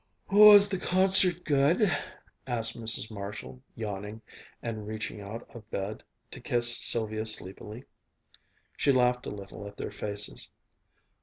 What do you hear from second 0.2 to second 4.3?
"Was the concert good?" asked Mrs. Marshall, yawning,